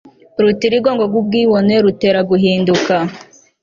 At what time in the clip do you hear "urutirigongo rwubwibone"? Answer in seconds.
0.39-1.73